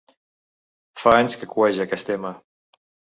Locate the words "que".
1.41-1.49